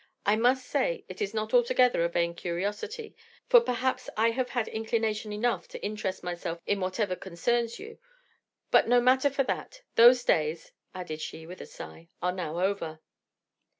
I 0.25 0.35
may 0.35 0.55
say 0.55 1.05
it 1.07 1.21
is 1.21 1.31
not 1.31 1.53
altogether 1.53 2.03
a 2.03 2.09
vain 2.09 2.33
curiosity, 2.33 3.15
for 3.47 3.61
perhaps 3.61 4.09
I 4.17 4.31
have 4.31 4.49
had 4.49 4.67
inclination 4.67 5.31
enough 5.31 5.67
to 5.67 5.85
interest 5.85 6.23
myself 6.23 6.59
in 6.65 6.79
whatever 6.79 7.15
concerns 7.15 7.77
you; 7.77 7.99
but 8.71 8.87
no 8.87 8.99
matter 8.99 9.29
for 9.29 9.43
that: 9.43 9.83
those 9.93 10.23
days 10.23 10.71
(added 10.95 11.21
she 11.21 11.45
with 11.45 11.61
a 11.61 11.67
sigh) 11.67 12.09
are 12.19 12.31
now 12.31 12.61
over." 12.61 12.99